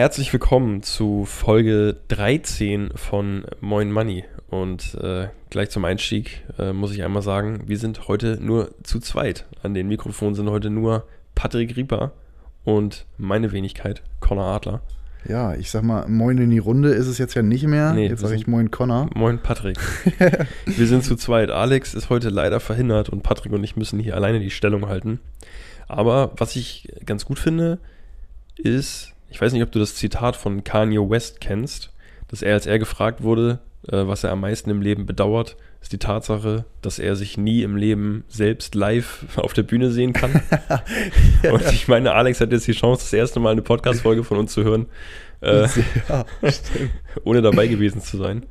[0.00, 4.24] Herzlich willkommen zu Folge 13 von Moin Money.
[4.48, 8.98] Und äh, gleich zum Einstieg äh, muss ich einmal sagen, wir sind heute nur zu
[9.00, 9.44] zweit.
[9.62, 12.12] An den Mikrofonen sind heute nur Patrick Rieper
[12.64, 14.80] und meine Wenigkeit, Connor Adler.
[15.28, 17.92] Ja, ich sag mal, Moin in die Runde ist es jetzt ja nicht mehr.
[17.92, 19.10] Nee, jetzt sage ich Moin Connor.
[19.14, 19.76] Moin Patrick.
[20.64, 21.50] wir sind zu zweit.
[21.50, 25.20] Alex ist heute leider verhindert und Patrick und ich müssen hier alleine die Stellung halten.
[25.88, 27.80] Aber was ich ganz gut finde,
[28.56, 31.92] ist, ich weiß nicht, ob du das Zitat von Kanye West kennst,
[32.28, 35.92] dass er, als er gefragt wurde, äh, was er am meisten im Leben bedauert, ist
[35.92, 40.42] die Tatsache, dass er sich nie im Leben selbst live auf der Bühne sehen kann.
[41.42, 41.52] ja.
[41.52, 44.52] Und ich meine, Alex hat jetzt die Chance, das erste Mal eine Podcast-Folge von uns
[44.52, 44.86] zu hören,
[45.40, 45.66] äh,
[46.08, 46.24] ja,
[47.24, 48.44] ohne dabei gewesen zu sein.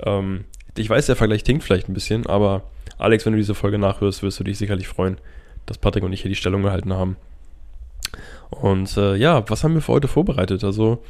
[0.00, 0.44] Ähm,
[0.76, 2.64] ich weiß, der Vergleich tinkt vielleicht ein bisschen, aber
[2.98, 5.18] Alex, wenn du diese Folge nachhörst, wirst du dich sicherlich freuen,
[5.64, 7.16] dass Patrick und ich hier die Stellung gehalten haben.
[8.50, 10.64] Und äh, ja, was haben wir für heute vorbereitet?
[10.64, 11.02] Also,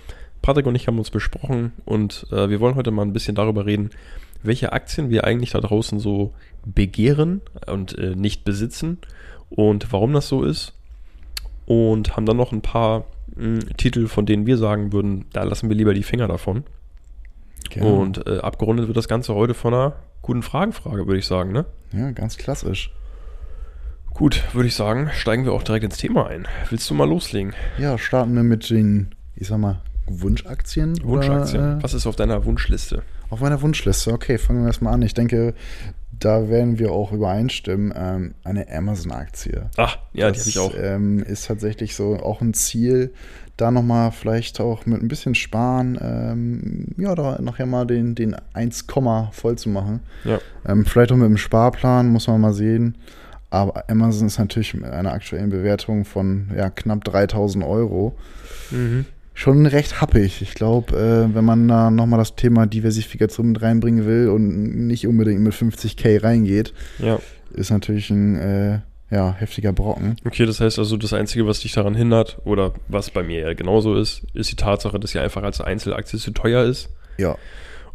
[0.42, 3.66] Patrick und ich haben uns besprochen und äh, wir wollen heute mal ein bisschen darüber
[3.66, 3.90] reden,
[4.42, 6.32] welche Aktien wir eigentlich da draußen so
[6.64, 8.98] begehren und äh, nicht besitzen
[9.50, 10.74] und warum das so ist.
[11.66, 15.42] Und haben dann noch ein paar mh, hm, Titel, von denen wir sagen würden, da
[15.42, 16.64] lassen wir lieber die Finger davon.
[17.70, 18.00] Genau.
[18.00, 21.66] Und äh, abgerundet wird das Ganze heute von einer guten Fragenfrage, würde ich sagen, ne?
[21.92, 22.92] Ja, ganz klassisch.
[24.16, 26.48] Gut, würde ich sagen, steigen wir auch direkt ins Thema ein.
[26.70, 27.52] Willst du mal loslegen?
[27.76, 30.98] Ja, starten wir mit den, ich sag mal, Wunschaktien.
[31.04, 31.62] Wunschaktien.
[31.62, 33.02] Oder, äh, Was ist auf deiner Wunschliste?
[33.28, 35.02] Auf meiner Wunschliste, okay, fangen wir erstmal an.
[35.02, 35.52] Ich denke,
[36.18, 37.92] da werden wir auch übereinstimmen.
[37.94, 39.68] Ähm, eine Amazon-Aktie.
[39.76, 40.72] Ach, ja, das, die ich auch.
[40.74, 43.12] Ähm, ist tatsächlich so auch ein Ziel,
[43.58, 48.34] da nochmal vielleicht auch mit ein bisschen Sparen, ähm, ja, da nachher mal den, den
[48.54, 48.86] 1,
[49.32, 50.00] voll zu machen.
[50.24, 50.38] Ja.
[50.66, 52.96] Ähm, vielleicht auch mit einem Sparplan, muss man mal sehen.
[53.50, 58.16] Aber Amazon ist natürlich mit einer aktuellen Bewertung von ja, knapp 3000 Euro
[58.70, 59.04] mhm.
[59.34, 60.42] schon recht happig.
[60.42, 65.06] Ich glaube, äh, wenn man da nochmal das Thema Diversifikation mit reinbringen will und nicht
[65.06, 67.20] unbedingt mit 50k reingeht, ja.
[67.54, 68.80] ist natürlich ein äh,
[69.10, 70.16] ja, heftiger Brocken.
[70.24, 73.54] Okay, das heißt also, das Einzige, was dich daran hindert, oder was bei mir ja
[73.54, 76.88] genauso ist, ist die Tatsache, dass sie einfach als Einzelaktie zu teuer ist.
[77.16, 77.36] Ja.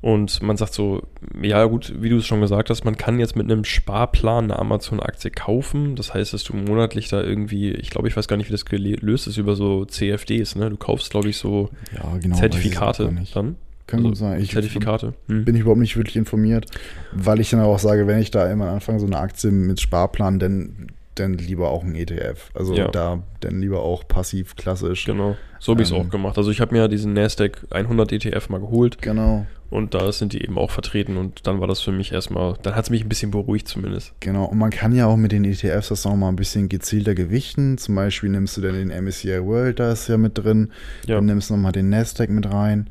[0.02, 1.04] Und man sagt so,
[1.42, 4.58] ja gut, wie du es schon gesagt hast, man kann jetzt mit einem Sparplan eine
[4.58, 5.96] Amazon-Aktie kaufen.
[5.96, 8.66] Das heißt, dass du monatlich da irgendwie, ich glaube, ich weiß gar nicht, wie das
[8.66, 10.72] gelöst ist, über so CFDs, ne?
[10.72, 13.56] Du kaufst, glaube ich, so ja, genau, Zertifikate dann.
[13.86, 14.42] Kann also sein.
[14.42, 15.14] Ich Zertifikate.
[15.28, 15.46] Hm.
[15.46, 16.66] Bin ich überhaupt nicht wirklich informiert,
[17.12, 20.40] weil ich dann auch sage, wenn ich da immer anfange, so eine Aktie mit Sparplan,
[20.40, 22.52] dann dann lieber auch ein ETF.
[22.54, 22.88] Also ja.
[22.88, 25.06] da dann lieber auch passiv, klassisch.
[25.06, 25.36] Genau.
[25.60, 26.38] So habe ich es ähm, auch gemacht.
[26.38, 29.02] Also ich habe mir diesen Nasdaq 100 ETF mal geholt.
[29.02, 29.46] Genau.
[29.70, 32.76] Und da sind die eben auch vertreten und dann war das für mich erstmal, dann
[32.76, 34.14] hat es mich ein bisschen beruhigt zumindest.
[34.20, 37.78] Genau, und man kann ja auch mit den ETFs das nochmal ein bisschen gezielter gewichten.
[37.78, 40.72] Zum Beispiel nimmst du dann den MSCI World, da ist ja mit drin.
[41.08, 41.16] Ja.
[41.16, 42.90] Dann nimmst du nochmal den Nasdaq mit rein.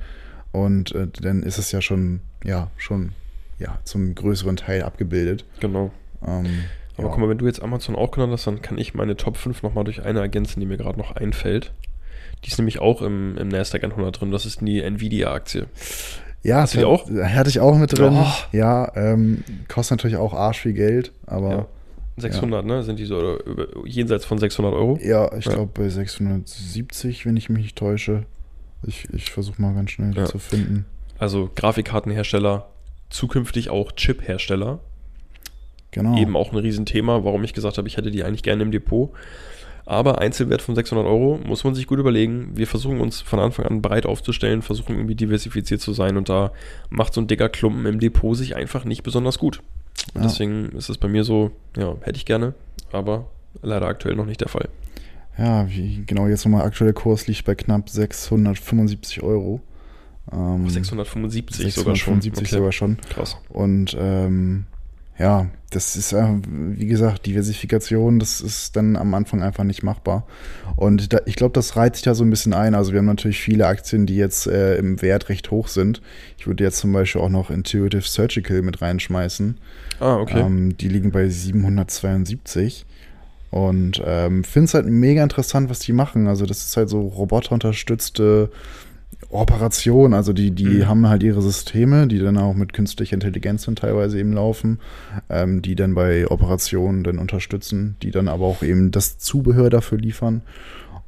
[0.52, 3.12] Und äh, dann ist es ja schon, ja, schon,
[3.58, 5.44] ja, zum größeren Teil abgebildet.
[5.60, 5.92] Genau.
[6.26, 6.64] Ähm,
[7.00, 7.14] aber ja.
[7.14, 9.62] guck mal, wenn du jetzt Amazon auch genannt hast, dann kann ich meine Top 5
[9.62, 11.72] nochmal durch eine ergänzen, die mir gerade noch einfällt.
[12.44, 14.30] Die ist nämlich auch im, im Nasdaq 100 drin.
[14.30, 15.66] Das ist die Nvidia-Aktie.
[16.42, 17.08] Ja, Hast du die auch?
[17.08, 18.16] hatte ich auch mit drin.
[18.16, 18.26] Oh.
[18.52, 21.50] Ja, ähm, kostet natürlich auch arsch viel Geld, aber.
[21.50, 21.66] Ja.
[22.16, 22.68] 600, ja.
[22.68, 22.82] ne?
[22.82, 23.38] Sind die so
[23.86, 24.98] jenseits von 600 Euro?
[25.02, 25.52] Ja, ich ja.
[25.54, 28.24] glaube bei 670, wenn ich mich nicht täusche.
[28.86, 30.84] Ich, ich versuche mal ganz schnell zu finden.
[31.18, 32.68] Also Grafikkartenhersteller,
[33.10, 34.80] zukünftig auch Chip-Hersteller.
[35.90, 36.16] Genau.
[36.16, 39.10] Eben auch ein Riesenthema, warum ich gesagt habe, ich hätte die eigentlich gerne im Depot.
[39.86, 42.50] Aber Einzelwert von 600 Euro muss man sich gut überlegen.
[42.54, 46.52] Wir versuchen uns von Anfang an breit aufzustellen, versuchen irgendwie diversifiziert zu sein und da
[46.90, 49.62] macht so ein dicker Klumpen im Depot sich einfach nicht besonders gut.
[50.14, 50.22] Ja.
[50.22, 52.54] Deswegen ist es bei mir so, ja, hätte ich gerne,
[52.92, 53.26] aber
[53.62, 54.68] leider aktuell noch nicht der Fall.
[55.36, 59.60] Ja, wie genau jetzt nochmal aktueller Kurs liegt bei knapp 675 Euro.
[60.32, 62.20] Ähm, 675 sogar schon.
[62.20, 62.56] 675 okay.
[62.56, 62.98] sogar schon.
[63.08, 63.38] Krass.
[63.48, 64.66] Und ähm,
[65.20, 70.26] ja, das ist, äh, wie gesagt, Diversifikation, das ist dann am Anfang einfach nicht machbar.
[70.76, 72.74] Und da, ich glaube, das reizt sich da so ein bisschen ein.
[72.74, 76.00] Also wir haben natürlich viele Aktien, die jetzt äh, im Wert recht hoch sind.
[76.38, 79.58] Ich würde jetzt zum Beispiel auch noch Intuitive Surgical mit reinschmeißen.
[80.00, 80.40] Ah, okay.
[80.40, 82.86] Ähm, die liegen bei 772.
[83.50, 86.28] Und ähm, finde es halt mega interessant, was die machen.
[86.28, 88.50] Also, das ist halt so roboterunterstützte
[89.30, 90.14] Operation.
[90.14, 90.88] Also, die, die mhm.
[90.88, 94.80] haben halt ihre Systeme, die dann auch mit künstlicher Intelligenz dann teilweise eben laufen,
[95.28, 99.98] ähm, die dann bei Operationen dann unterstützen, die dann aber auch eben das Zubehör dafür
[99.98, 100.42] liefern.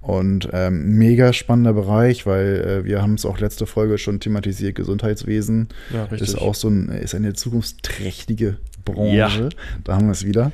[0.03, 4.75] Und ähm, mega spannender Bereich, weil äh, wir haben es auch letzte Folge schon thematisiert,
[4.75, 6.29] Gesundheitswesen ja, richtig.
[6.29, 9.43] ist auch so ein, ist eine zukunftsträchtige Branche.
[9.45, 9.49] Ja.
[9.85, 10.51] Da haben wir es wieder.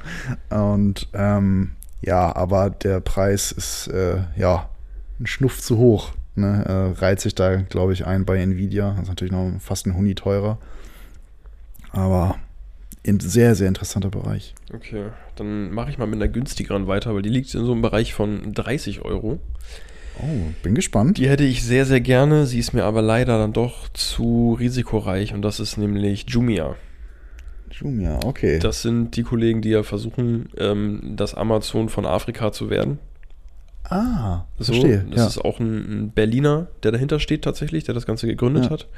[0.50, 1.70] Und ähm,
[2.02, 4.68] ja, aber der Preis ist äh, ja
[5.18, 6.12] ein Schnuff zu hoch.
[6.38, 6.64] Ne?
[6.66, 8.90] Äh, reiht sich da, glaube ich, ein bei Nvidia.
[8.92, 10.58] Das ist natürlich noch fast ein Huni teurer.
[11.90, 12.36] Aber
[13.06, 14.54] ein sehr, sehr interessanter Bereich.
[14.72, 15.06] Okay,
[15.36, 18.12] dann mache ich mal mit einer günstigeren weiter, weil die liegt in so einem Bereich
[18.12, 19.38] von 30 Euro.
[20.20, 21.18] Oh, bin gespannt.
[21.18, 22.46] Die hätte ich sehr, sehr gerne.
[22.46, 26.74] Sie ist mir aber leider dann doch zu risikoreich und das ist nämlich Jumia.
[27.70, 28.58] Jumia, okay.
[28.58, 32.98] Das sind die Kollegen, die ja versuchen, ähm, das Amazon von Afrika zu werden.
[33.88, 35.06] Ah, so, verstehe.
[35.10, 35.26] Das ja.
[35.26, 38.70] ist auch ein, Berliner, der dahinter steht tatsächlich, der das Ganze gegründet ja.
[38.70, 38.88] hat.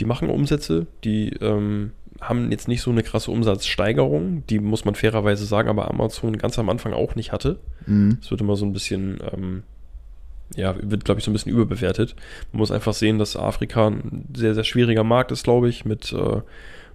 [0.00, 4.94] Die machen Umsätze, die ähm, haben jetzt nicht so eine krasse Umsatzsteigerung, die muss man
[4.94, 7.60] fairerweise sagen, aber Amazon ganz am Anfang auch nicht hatte.
[7.86, 8.18] Mhm.
[8.20, 9.62] Es wird immer so ein bisschen, ähm,
[10.56, 12.16] ja, wird, glaube ich, so ein bisschen überbewertet.
[12.52, 16.12] Man muss einfach sehen, dass Afrika ein sehr, sehr schwieriger Markt ist, glaube ich, mit,
[16.12, 16.40] äh,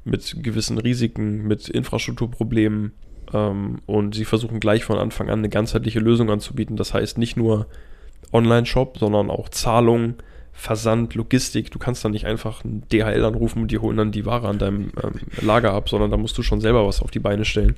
[0.04, 2.94] mit gewissen Risiken, mit Infrastrukturproblemen.
[3.34, 6.76] Ähm, und sie versuchen gleich von Anfang an eine ganzheitliche Lösung anzubieten.
[6.76, 7.68] Das heißt nicht nur
[8.32, 10.16] Online-Shop, sondern auch Zahlungen,
[10.52, 11.72] Versand, Logistik.
[11.72, 14.60] Du kannst dann nicht einfach ein DHL anrufen und die holen dann die Ware an
[14.60, 17.76] deinem ähm, Lager ab, sondern da musst du schon selber was auf die Beine stellen.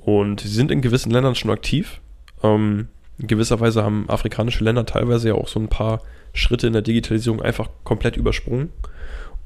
[0.00, 2.00] Und sie sind in gewissen Ländern schon aktiv.
[2.42, 2.88] Ähm,
[3.18, 6.00] in gewisser Weise haben afrikanische Länder teilweise ja auch so ein paar
[6.32, 8.70] Schritte in der Digitalisierung einfach komplett übersprungen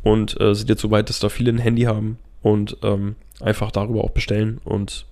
[0.03, 3.71] und äh, sind jetzt so weit, dass da viele ein Handy haben und ähm, einfach
[3.71, 4.61] darüber auch bestellen.
[4.65, 5.07] Und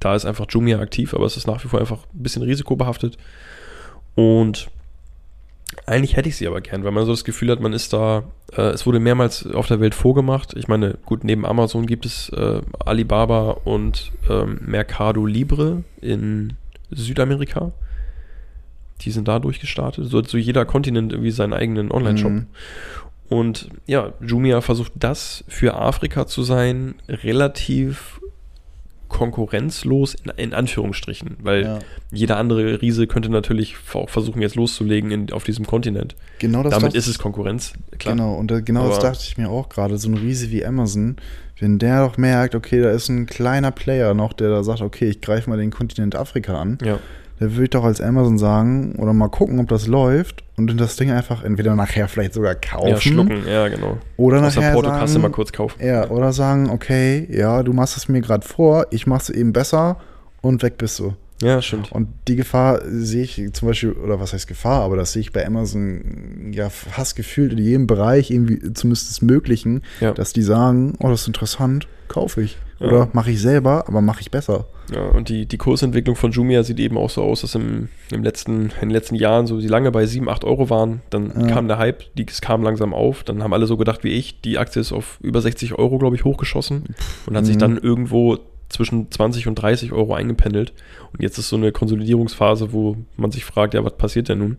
[0.00, 3.16] da ist einfach Jumia aktiv, aber es ist nach wie vor einfach ein bisschen risikobehaftet.
[4.14, 4.68] Und
[5.86, 8.24] eigentlich hätte ich sie aber gern, weil man so das Gefühl hat, man ist da,
[8.56, 10.54] äh, es wurde mehrmals auf der Welt vorgemacht.
[10.56, 16.54] Ich meine, gut, neben Amazon gibt es äh, Alibaba und ähm, Mercado Libre in
[16.90, 17.72] Südamerika.
[19.00, 20.08] Die sind da durchgestartet.
[20.08, 22.30] So so jeder Kontinent irgendwie seinen eigenen Online-Shop.
[22.30, 22.46] Mhm.
[23.32, 28.20] Und ja, Jumia versucht das für Afrika zu sein, relativ
[29.08, 31.78] konkurrenzlos in, in Anführungsstrichen, weil ja.
[32.10, 36.14] jeder andere Riese könnte natürlich auch versuchen, jetzt loszulegen in, auf diesem Kontinent.
[36.40, 38.16] Genau das Damit ist es Konkurrenz, klar.
[38.16, 39.96] Genau, und genau Aber das dachte ich mir auch gerade.
[39.96, 41.16] So ein Riese wie Amazon,
[41.58, 45.08] wenn der doch merkt, okay, da ist ein kleiner Player noch, der da sagt, okay,
[45.08, 46.76] ich greife mal den Kontinent Afrika an.
[46.84, 46.98] Ja
[47.42, 50.94] da würde ich doch als Amazon sagen oder mal gucken, ob das läuft und das
[50.94, 52.88] Ding einfach entweder nachher vielleicht sogar kaufen.
[52.88, 53.98] Ja, schlucken, ja, genau.
[54.16, 55.84] Oder Aus nachher der Portokasse mal kurz kaufen.
[55.84, 59.96] Ja, oder sagen, okay, ja, du machst es mir gerade vor, ich mach's eben besser
[60.40, 61.14] und weg bist du.
[61.42, 61.92] Ja, stimmt.
[61.92, 65.32] Und die Gefahr sehe ich zum Beispiel, oder was heißt Gefahr, aber das sehe ich
[65.32, 70.12] bei Amazon ja fast gefühlt in jedem Bereich, irgendwie zumindest des Möglichen, ja.
[70.12, 72.58] dass die sagen, oh, das ist interessant, kaufe ich.
[72.78, 72.88] Ja.
[72.88, 74.66] Oder mache ich selber, aber mache ich besser.
[74.92, 78.22] Ja, und die, die Kursentwicklung von Jumia sieht eben auch so aus, dass im, im
[78.22, 81.00] letzten, in den letzten Jahren so die lange bei 7, 8 Euro waren.
[81.10, 81.46] Dann ja.
[81.46, 83.22] kam der Hype, die, es kam langsam auf.
[83.22, 86.16] Dann haben alle so gedacht wie ich, die Aktie ist auf über 60 Euro, glaube
[86.16, 86.84] ich, hochgeschossen
[87.26, 87.46] und hat mhm.
[87.46, 88.38] sich dann irgendwo
[88.72, 90.72] zwischen 20 und 30 Euro eingependelt.
[91.12, 94.56] Und jetzt ist so eine Konsolidierungsphase, wo man sich fragt, ja, was passiert denn nun?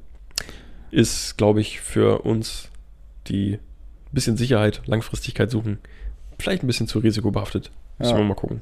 [0.91, 2.69] Ist, glaube ich, für uns,
[3.27, 3.59] die ein
[4.13, 5.79] bisschen Sicherheit, Langfristigkeit suchen,
[6.39, 7.71] vielleicht ein bisschen zu risikobehaftet.
[7.99, 8.17] Müssen ja.
[8.17, 8.61] wir mal gucken.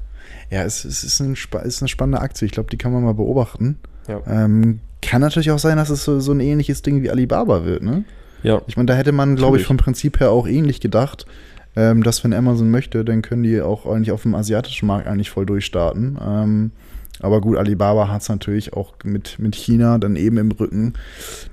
[0.49, 2.45] Ja, es, es ist, ein, ist, eine spannende Aktie.
[2.45, 3.79] Ich glaube, die kann man mal beobachten.
[4.07, 4.21] Ja.
[4.27, 7.81] Ähm, kann natürlich auch sein, dass es so, so, ein ähnliches Ding wie Alibaba wird,
[7.81, 8.03] ne?
[8.43, 8.61] Ja.
[8.67, 11.25] Ich meine, da hätte man, glaube ich, vom Prinzip her auch ähnlich gedacht,
[11.75, 15.29] ähm, dass wenn Amazon möchte, dann können die auch eigentlich auf dem asiatischen Markt eigentlich
[15.29, 16.17] voll durchstarten.
[16.21, 16.71] Ähm,
[17.19, 20.93] aber gut, Alibaba hat es natürlich auch mit, mit China dann eben im Rücken.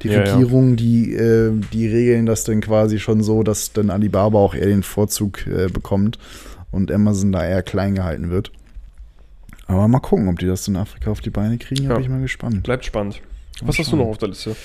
[0.03, 0.77] Die ja, Regierung, ja.
[0.77, 4.83] Die, äh, die regeln das dann quasi schon so, dass dann Alibaba auch eher den
[4.83, 6.19] Vorzug äh, bekommt
[6.71, 8.51] und Amazon da eher klein gehalten wird.
[9.67, 11.95] Aber mal gucken, ob die das in Afrika auf die Beine kriegen, ja.
[11.95, 12.63] bin ich mal gespannt.
[12.63, 13.21] Bleibt spannend.
[13.63, 14.57] Was hast du noch auf der Liste?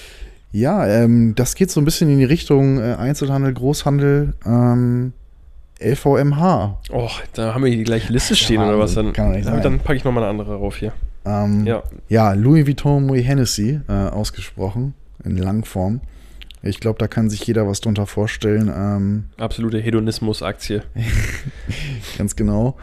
[0.54, 5.12] Ja, ähm, das geht so ein bisschen in die Richtung äh, Einzelhandel, Großhandel, ähm,
[5.84, 6.78] LVMH.
[6.92, 8.94] Oh, da haben wir die gleiche Liste stehen oder was?
[8.96, 9.62] Dann, Kann nicht sein.
[9.62, 10.94] dann packe ich nochmal eine andere rauf hier.
[11.26, 11.84] Ähm, ja.
[12.10, 16.02] ja, Louis Vuitton Moet Hennessy äh, ausgesprochen, in Langform.
[16.62, 18.72] Ich glaube, da kann sich jeder was drunter vorstellen.
[18.74, 20.84] Ähm, Absolute Hedonismus-Aktie.
[22.18, 22.78] ganz genau.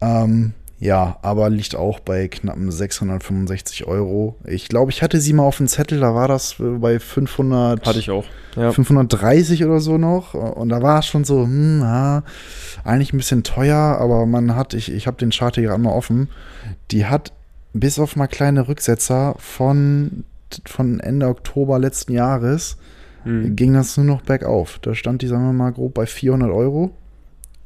[0.00, 4.36] Ähm, ja, aber liegt auch bei knappen 665 Euro.
[4.44, 7.86] Ich glaube, ich hatte sie mal auf dem Zettel, da war das bei 500.
[7.86, 8.26] Hatte ich auch.
[8.56, 8.72] Ja.
[8.72, 10.34] 530 oder so noch.
[10.34, 12.24] Und da war es schon so, hm, ja,
[12.84, 15.92] eigentlich ein bisschen teuer, aber man hat, ich, ich habe den Chart hier gerade mal
[15.92, 16.28] offen,
[16.90, 17.32] die hat
[17.72, 20.24] bis auf mal kleine Rücksetzer von,
[20.66, 22.76] von Ende Oktober letzten Jahres
[23.22, 23.56] hm.
[23.56, 24.78] ging das nur noch bergauf.
[24.82, 26.92] Da stand die, sagen wir mal, grob bei 400 Euro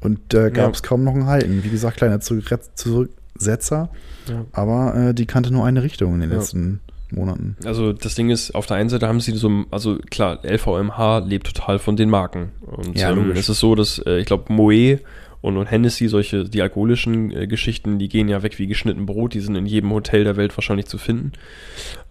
[0.01, 0.89] und da äh, gab es ja.
[0.89, 1.63] kaum noch ein Halten.
[1.63, 3.91] Wie gesagt, kleine Zurücksetzer,
[4.29, 4.45] ja.
[4.53, 6.81] aber äh, die kannte nur eine Richtung in den letzten
[7.13, 7.57] Monaten.
[7.65, 11.47] Also das Ding ist, auf der einen Seite haben sie so, also klar, LVMH lebt
[11.47, 12.51] total von den Marken.
[12.61, 15.01] Und ja, ähm, es ist so, dass äh, ich glaube, Moe
[15.41, 19.35] und, und Hennessy, solche, die alkoholischen äh, Geschichten, die gehen ja weg wie geschnitten Brot,
[19.35, 21.33] die sind in jedem Hotel der Welt wahrscheinlich zu finden.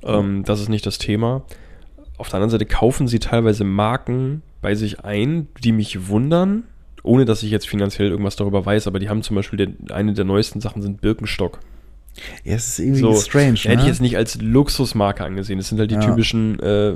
[0.03, 1.43] Ähm, das ist nicht das Thema.
[2.17, 6.63] Auf der anderen Seite kaufen sie teilweise Marken bei sich ein, die mich wundern,
[7.03, 10.13] ohne dass ich jetzt finanziell irgendwas darüber weiß, aber die haben zum Beispiel, der, eine
[10.13, 11.59] der neuesten Sachen sind Birkenstock.
[12.43, 13.59] Ja, es ist irgendwie so, strange.
[13.59, 13.81] Hätte ne?
[13.81, 15.57] ich jetzt nicht als Luxusmarke angesehen.
[15.57, 16.01] Das sind halt die ja.
[16.01, 16.95] typischen äh,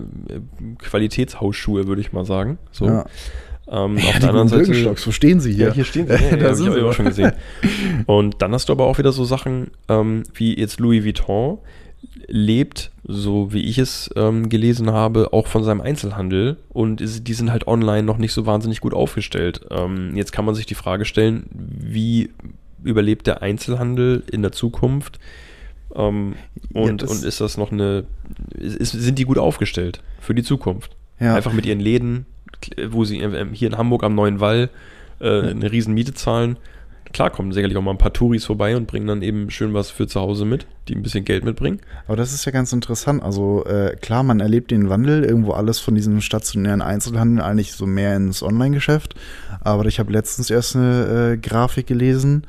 [0.80, 2.58] Qualitätshausschuhe, würde ich mal sagen.
[2.72, 2.88] So.
[2.88, 3.06] Ja.
[3.70, 4.64] Ähm, ja, auf der anderen Seite.
[4.64, 5.68] Birkenstocks, wo stehen sie hier?
[5.68, 6.14] Ja, hier stehen sie.
[6.32, 7.32] Ja, das ja, habe ich auch schon gesehen.
[8.06, 11.60] Und dann hast du aber auch wieder so Sachen ähm, wie jetzt Louis Vuitton
[12.28, 17.52] lebt, so wie ich es ähm, gelesen habe, auch von seinem Einzelhandel und die sind
[17.52, 19.62] halt online noch nicht so wahnsinnig gut aufgestellt.
[19.72, 22.30] Ähm, jetzt kann man sich die Frage stellen, wie
[22.84, 25.20] überlebt der Einzelhandel in der Zukunft?
[25.96, 26.36] Ähm,
[26.74, 28.06] und, ja, und ist das noch eine,
[28.58, 30.96] ist, sind die gut aufgestellt für die Zukunft?
[31.20, 31.36] Ja.
[31.36, 32.26] Einfach mit ihren Läden,
[32.90, 33.20] wo sie
[33.54, 34.70] hier in Hamburg am Neuen Wall
[35.20, 36.58] äh, eine riesen Miete zahlen.
[37.14, 39.92] Klar kommen sicherlich auch mal ein paar Touris vorbei und bringen dann eben schön was
[39.92, 41.80] für zu Hause mit, die ein bisschen Geld mitbringen.
[42.08, 43.22] Aber das ist ja ganz interessant.
[43.22, 47.86] Also äh, klar, man erlebt den Wandel, irgendwo alles von diesem stationären Einzelhandel eigentlich so
[47.86, 49.14] mehr ins Online-Geschäft.
[49.62, 52.48] Aber ich habe letztens erst eine äh, Grafik gelesen,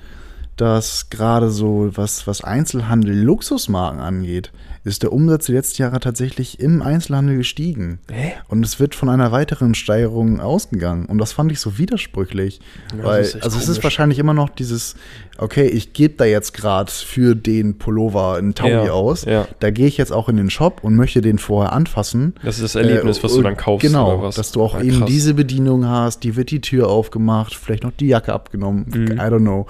[0.57, 4.53] dass gerade so, was, was Einzelhandel, Luxusmarken angeht,
[4.85, 8.01] ist der Umsatz die letzten Jahre tatsächlich im Einzelhandel gestiegen.
[8.11, 8.35] Hä?
[8.49, 11.07] Und es wird von einer weiteren Steigerung ausgegangen.
[11.07, 12.61] Und das fand ich so widersprüchlich.
[12.97, 13.57] Ja, weil, also komisch.
[13.57, 14.95] es ist wahrscheinlich immer noch dieses,
[15.39, 19.25] okay, ich gebe da jetzt gerade für den Pullover einen Taui ja, aus.
[19.25, 19.49] Ja.
[19.61, 22.35] Da gehe ich jetzt auch in den Shop und möchte den vorher anfassen.
[22.43, 23.87] Das ist das Erlebnis, äh, was du dann kaufst.
[23.87, 24.35] Genau, oder was?
[24.35, 28.09] dass du auch eben diese Bedienung hast, die wird die Tür aufgemacht, vielleicht noch die
[28.09, 28.85] Jacke abgenommen.
[28.93, 29.13] Mhm.
[29.13, 29.67] I don't know.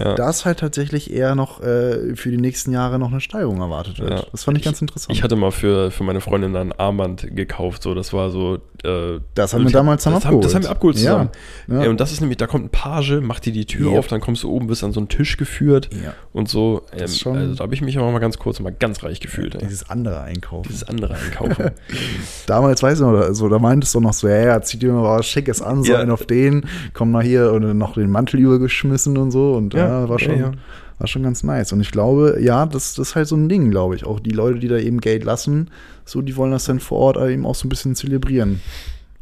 [0.00, 3.60] Äh, dass das halt tatsächlich eher noch äh, für die nächsten Jahre noch eine Steigerung
[3.60, 4.28] erwartet wird.
[4.32, 5.14] Das fand ich, ich, ganz interessant.
[5.14, 8.58] Ich hatte mal für, für meine Freundin ein Armband gekauft, so das war so.
[8.82, 10.44] Äh, das haben wir damals dann das abgeholt.
[10.44, 11.28] Haben, das haben wir abgeholt zusammen.
[11.68, 11.90] Ja, ja.
[11.90, 14.42] Und das ist nämlich, da kommt ein Page, macht dir die Tür auf, dann kommst
[14.42, 16.14] du oben, bist an so einen Tisch geführt ja.
[16.32, 16.82] und so.
[16.92, 19.60] Ähm, also da habe ich mich aber mal ganz kurz mal ganz reich gefühlt.
[19.60, 20.68] dieses andere Einkaufen.
[20.68, 21.72] Dieses andere Einkaufen.
[22.46, 25.18] damals, weißt du noch, also, da meintest du noch so, ja, ja, zieh dir mal
[25.18, 26.64] was Schickes an, so einen auf den,
[26.94, 30.56] komm mal hier und noch den Mantel übergeschmissen und so und ja, war schon
[31.00, 31.72] war schon ganz nice.
[31.72, 34.04] Und ich glaube, ja, das, das ist halt so ein Ding, glaube ich.
[34.04, 35.70] Auch die Leute, die da eben Geld lassen,
[36.04, 38.60] so, die wollen das dann vor Ort eben auch so ein bisschen zelebrieren.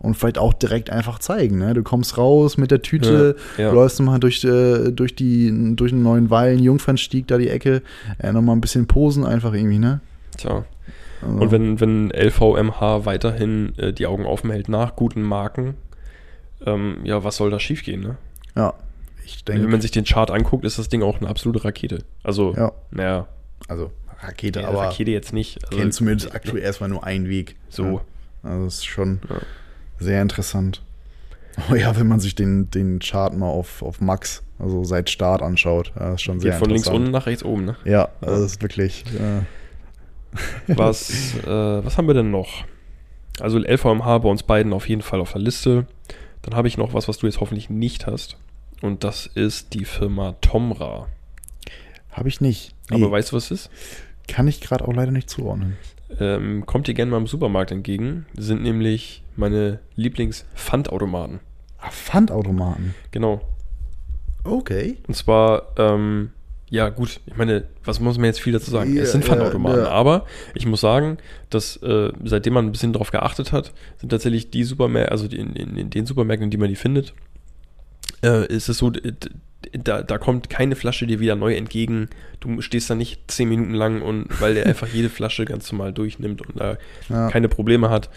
[0.01, 1.59] Und vielleicht auch direkt einfach zeigen.
[1.59, 1.75] Ne?
[1.75, 3.73] Du kommst raus mit der Tüte, ja, ja.
[3.73, 7.83] läufst mal durch, äh, durch, die, durch den neuen Weilen, Jungfernstieg, da die Ecke,
[8.19, 10.01] äh, nochmal ein bisschen posen einfach irgendwie, ne?
[10.37, 10.65] Tja.
[11.21, 11.41] Also.
[11.41, 15.75] Und wenn, wenn LVMH weiterhin äh, die Augen offen hält nach guten Marken,
[16.65, 18.17] ähm, ja, was soll da schiefgehen, ne?
[18.55, 18.75] Ja,
[19.29, 19.63] ich denke.
[19.63, 22.05] Wenn man sich den Chart anguckt, ist das Ding auch eine absolute Rakete.
[22.23, 22.73] Also, ja.
[22.91, 23.29] naja.
[23.69, 24.83] Also, Rakete, ja, aber.
[24.87, 25.65] Rakete jetzt nicht.
[25.65, 27.57] Also, kennt zumindest aktuell erstmal nur einen Weg.
[27.69, 27.85] So.
[27.85, 28.01] Ja.
[28.43, 29.37] Also, das ist schon ja.
[29.99, 30.83] sehr interessant.
[31.71, 35.43] Oh ja, wenn man sich den, den Chart mal auf, auf Max, also seit Start
[35.43, 37.77] anschaut, das ist schon Geht sehr von links unten nach rechts oben, ne?
[37.85, 39.05] Ja, also das ist wirklich.
[40.69, 42.65] was, äh, was haben wir denn noch?
[43.41, 45.87] Also LVMH bei uns beiden auf jeden Fall auf der Liste.
[46.43, 48.37] Dann habe ich noch was, was du jetzt hoffentlich nicht hast.
[48.81, 51.09] Und das ist die Firma Tomra.
[52.13, 52.75] Habe ich nicht.
[52.91, 52.97] Nee.
[52.97, 53.71] Aber weißt du, was es ist?
[54.27, 55.77] Kann ich gerade auch leider nicht zuordnen.
[56.21, 58.27] Ähm, kommt dir gerne mal im Supermarkt entgegen.
[58.37, 61.41] Sind nämlich meine Lieblings-Pfandautomaten.
[61.79, 62.95] Ah, Pfandautomaten?
[63.11, 63.41] Genau.
[64.45, 64.99] Okay.
[65.07, 66.31] Und zwar, ähm,
[66.71, 68.93] ja gut, ich meine, was muss man jetzt viel dazu sagen?
[68.93, 69.97] Yeah, es sind Pfandautomaten, yeah, yeah.
[69.97, 71.19] aber ich muss sagen,
[71.51, 75.55] dass äh, seitdem man ein bisschen darauf geachtet hat, sind tatsächlich die Supermärkte, also in,
[75.55, 77.15] in, in den Supermärkten, in die man die findet,
[78.23, 78.93] äh, ist es so,
[79.73, 82.09] da, da kommt keine Flasche dir wieder neu entgegen.
[82.41, 85.93] Du stehst da nicht zehn Minuten lang und weil der einfach jede Flasche ganz normal
[85.93, 87.29] durchnimmt und da ja.
[87.31, 88.11] keine Probleme hat.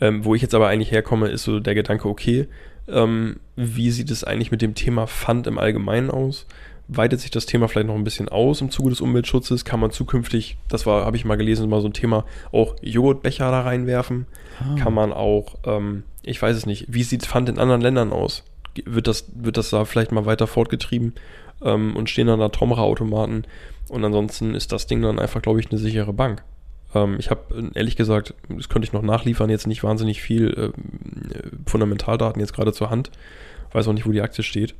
[0.00, 2.48] Ähm, wo ich jetzt aber eigentlich herkomme, ist so der Gedanke, okay,
[2.88, 6.46] ähm, wie sieht es eigentlich mit dem Thema Pfand im Allgemeinen aus?
[6.88, 9.64] Weitet sich das Thema vielleicht noch ein bisschen aus im Zuge des Umweltschutzes?
[9.64, 13.50] Kann man zukünftig, das war, habe ich mal gelesen, mal so ein Thema, auch Joghurtbecher
[13.50, 14.26] da reinwerfen?
[14.58, 14.74] Ah.
[14.74, 18.42] Kann man auch, ähm, ich weiß es nicht, wie sieht Pfand in anderen Ländern aus?
[18.84, 21.14] Wird das, wird das da vielleicht mal weiter fortgetrieben
[21.62, 23.44] ähm, und stehen dann da Tomra-Automaten.
[23.88, 26.42] Und ansonsten ist das Ding dann einfach, glaube ich, eine sichere Bank.
[26.94, 31.50] Ähm, ich habe ehrlich gesagt, das könnte ich noch nachliefern, jetzt nicht wahnsinnig viel äh,
[31.66, 33.10] Fundamentaldaten jetzt gerade zur Hand.
[33.72, 34.74] Weiß auch nicht, wo die Aktie steht.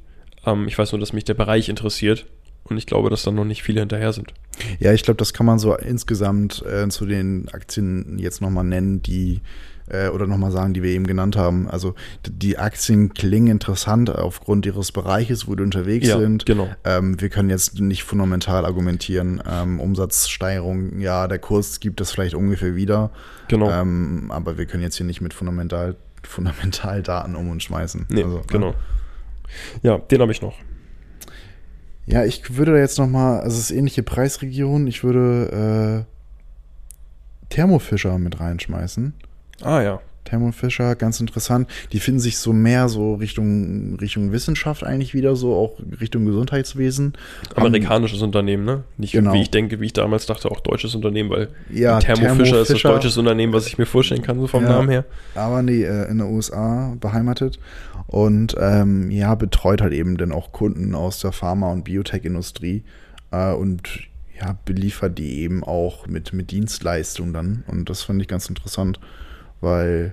[0.46, 2.26] Ähm, ich weiß nur, dass mich der Bereich interessiert.
[2.64, 4.32] und ich glaube, dass da noch nicht viele hinterher sind.
[4.78, 9.02] Ja, ich glaube, das kann man so insgesamt äh, zu den Aktien jetzt nochmal nennen,
[9.02, 9.40] die
[9.88, 11.68] äh, oder nochmal sagen, die wir eben genannt haben.
[11.68, 11.94] Also
[12.26, 16.46] die Aktien klingen interessant aufgrund ihres Bereiches, wo die unterwegs ja, sind.
[16.46, 16.68] Genau.
[16.84, 19.42] Ähm, wir können jetzt nicht fundamental argumentieren.
[19.48, 23.10] Ähm, Umsatzsteigerung, ja, der Kurs gibt das vielleicht ungefähr wieder.
[23.48, 23.70] Genau.
[23.70, 28.06] Ähm, aber wir können jetzt hier nicht mit fundamental, fundamental Daten um uns schmeißen.
[28.08, 28.70] Nee, also, genau.
[28.70, 28.74] Ne?
[29.82, 30.54] Ja, den habe ich noch.
[32.06, 38.18] Ja, ich würde da jetzt nochmal, also es ist ähnliche Preisregion, ich würde äh, Thermofischer
[38.18, 39.14] mit reinschmeißen.
[39.62, 40.00] Ah ja.
[40.32, 41.68] Thermo Fisher, ganz interessant.
[41.92, 47.12] Die finden sich so mehr so Richtung, Richtung Wissenschaft eigentlich wieder, so auch Richtung Gesundheitswesen.
[47.54, 48.84] Amerikanisches um, Unternehmen, ne?
[48.96, 49.34] Nicht genau.
[49.34, 52.62] wie ich denke, wie ich damals dachte, auch deutsches Unternehmen, weil ja, Thermo, Thermo Fisher
[52.62, 55.04] ist das deutsches Unternehmen, was ich mir vorstellen kann, so vom ja, Namen her.
[55.34, 57.58] Aber nee, äh, in den USA beheimatet
[58.06, 62.84] und ähm, ja, betreut halt eben dann auch Kunden aus der Pharma- und Biotech-Industrie
[63.32, 63.82] äh, und
[64.40, 67.64] ja, beliefert die eben auch mit, mit Dienstleistungen dann.
[67.66, 68.98] Und das fand ich ganz interessant
[69.62, 70.12] weil,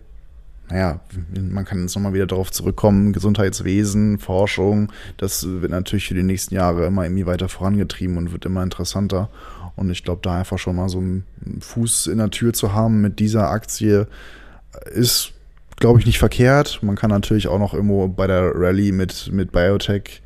[0.70, 1.02] naja,
[1.38, 6.56] man kann jetzt nochmal wieder darauf zurückkommen, Gesundheitswesen, Forschung, das wird natürlich für die nächsten
[6.56, 9.30] Jahre immer irgendwie weiter vorangetrieben und wird immer interessanter.
[9.76, 11.26] Und ich glaube, da einfach schon mal so einen
[11.60, 14.08] Fuß in der Tür zu haben mit dieser Aktie
[14.94, 15.34] ist,
[15.78, 16.80] glaube ich, nicht verkehrt.
[16.82, 20.22] Man kann natürlich auch noch irgendwo bei der Rallye mit, mit Biotech,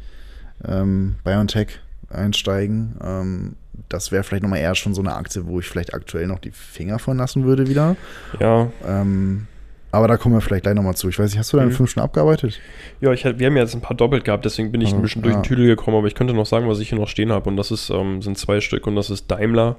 [0.66, 2.96] ähm, BioNTech einsteigen.
[3.04, 3.56] Ähm,
[3.90, 6.52] das wäre vielleicht nochmal eher schon so eine Aktie, wo ich vielleicht aktuell noch die
[6.52, 7.96] Finger von lassen würde wieder.
[8.40, 8.72] Ja.
[8.86, 9.48] Ähm,
[9.92, 11.08] aber da kommen wir vielleicht gleich nochmal zu.
[11.08, 11.76] Ich weiß nicht, hast du deine mhm.
[11.76, 12.60] fünf schon abgearbeitet?
[13.00, 15.02] Ja, ich, wir haben ja jetzt ein paar doppelt gehabt, deswegen bin ich also, ein
[15.04, 15.42] bisschen durch ja.
[15.42, 17.48] den Tüdel gekommen, aber ich könnte noch sagen, was ich hier noch stehen habe.
[17.48, 19.78] Und das ist, ähm, sind zwei Stück und das ist Daimler.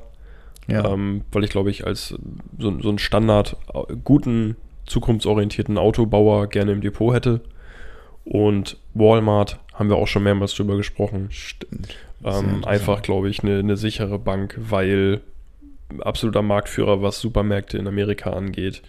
[0.69, 0.85] Ja.
[0.85, 2.15] Ähm, weil ich glaube ich als
[2.59, 7.41] so, so einen Standard äh, guten, zukunftsorientierten Autobauer gerne im Depot hätte.
[8.25, 11.27] Und Walmart haben wir auch schon mehrmals drüber gesprochen.
[11.31, 11.97] Stimmt.
[12.25, 15.21] Ähm, einfach, glaube ich, eine, eine sichere Bank, weil
[16.01, 18.83] absoluter Marktführer, was Supermärkte in Amerika angeht,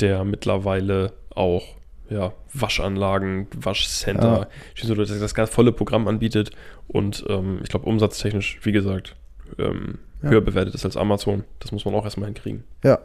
[0.00, 1.76] der mittlerweile auch
[2.10, 4.94] ja, Waschanlagen, Waschcenter, ja.
[4.94, 6.50] das, das ganz volle Programm anbietet
[6.86, 9.14] und ähm, ich glaube umsatztechnisch, wie gesagt,
[9.58, 10.30] ähm, ja.
[10.30, 11.44] höher bewertet ist als Amazon.
[11.60, 12.64] Das muss man auch erstmal hinkriegen.
[12.82, 12.98] Ja,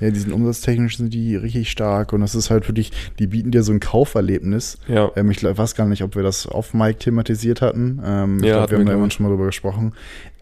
[0.00, 3.50] ja, die sind umsatztechnisch sind die richtig stark und das ist halt wirklich, die bieten
[3.50, 4.78] dir so ein Kauferlebnis.
[4.88, 5.10] Ja.
[5.16, 8.00] Ähm, ich weiß gar nicht, ob wir das auf Mike thematisiert hatten.
[8.04, 9.92] Ähm, ich ja, glaube, wir haben da immer schon mal drüber gesprochen.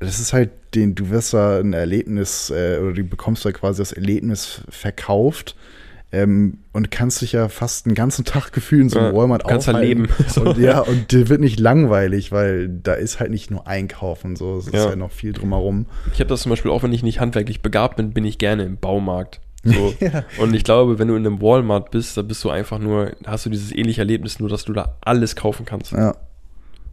[0.01, 3.81] Das ist halt, den, du wirst da ein Erlebnis äh, oder du bekommst da quasi
[3.81, 5.57] das Erlebnis verkauft
[6.15, 10.07] ähm, und kannst dich ja fast einen ganzen Tag gefühlen, so ja, Walmart kannst aufhalten.
[10.07, 10.49] Kannst leben.
[10.49, 14.57] Und, ja, und dir wird nicht langweilig, weil da ist halt nicht nur Einkaufen so,
[14.59, 14.85] es ja.
[14.85, 15.87] ist ja noch viel drumherum.
[16.13, 18.63] Ich habe das zum Beispiel auch, wenn ich nicht handwerklich begabt bin, bin ich gerne
[18.63, 19.41] im Baumarkt.
[19.65, 19.95] So.
[20.01, 20.25] ja.
[20.39, 23.47] Und ich glaube, wenn du in einem Walmart bist, da bist du einfach nur, hast
[23.47, 25.93] du dieses ähnliche Erlebnis, nur dass du da alles kaufen kannst.
[25.93, 26.15] Ja.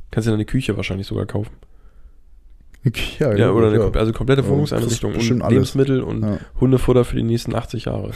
[0.10, 1.52] Kannst dir deine Küche wahrscheinlich sogar kaufen.
[3.20, 6.40] Ja, ja, oder eine, also komplette Wohnungseinrichtung und Lebensmittel und ja.
[6.60, 8.12] Hundefutter für die nächsten 80 Jahre.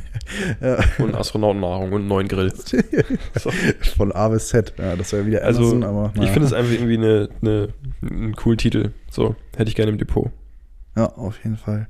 [0.60, 0.78] ja.
[0.98, 2.52] Und Astronautennahrung und einen neuen Grill.
[3.38, 3.50] so.
[3.96, 4.74] Von A bis Z.
[4.78, 6.12] Ja, das wäre wieder also, Amazon, aber.
[6.20, 7.68] Ich finde es einfach irgendwie eine, eine,
[8.02, 8.90] einen coolen Titel.
[9.10, 10.30] So, hätte ich gerne im Depot.
[10.94, 11.88] Ja, auf jeden Fall.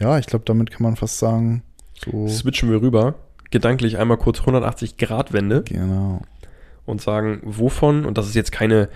[0.00, 1.62] Ja, ich glaube, damit kann man fast sagen,
[2.04, 2.26] so.
[2.26, 3.14] Switchen wir rüber.
[3.52, 5.62] Gedanklich einmal kurz 180 Grad Wende.
[5.62, 6.22] Genau.
[6.86, 8.88] Und sagen, wovon, und das ist jetzt keine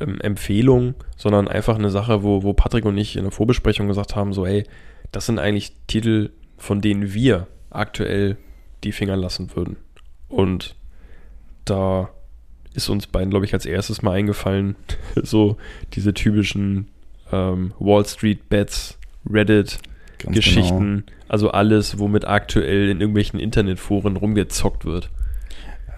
[0.00, 4.16] ähm, Empfehlung, sondern einfach eine Sache, wo, wo Patrick und ich in der Vorbesprechung gesagt
[4.16, 4.64] haben, so, ey,
[5.12, 8.36] das sind eigentlich Titel, von denen wir aktuell
[8.84, 9.76] die Finger lassen würden.
[10.28, 10.74] Und
[11.64, 12.10] da
[12.74, 14.76] ist uns beiden, glaube ich, als erstes mal eingefallen,
[15.22, 15.56] so
[15.94, 16.88] diese typischen
[17.32, 19.78] ähm, Wall Street Bets, Reddit
[20.18, 21.18] Geschichten, genau.
[21.28, 25.10] also alles, womit aktuell in irgendwelchen Internetforen rumgezockt wird.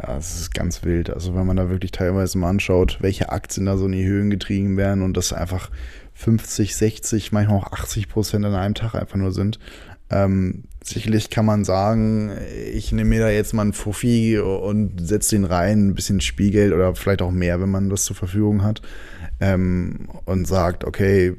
[0.00, 1.10] Ja, es ist ganz wild.
[1.10, 4.30] Also wenn man da wirklich teilweise mal anschaut, welche Aktien da so in die Höhen
[4.30, 5.70] getrieben werden und das einfach
[6.14, 9.58] 50, 60, manchmal auch 80 Prozent an einem Tag einfach nur sind.
[10.10, 12.32] Ähm, sicherlich kann man sagen,
[12.72, 16.72] ich nehme mir da jetzt mal einen Fuffi und setze den rein, ein bisschen Spielgeld
[16.72, 18.80] oder vielleicht auch mehr, wenn man das zur Verfügung hat.
[19.40, 21.36] Ähm, und sagt, okay,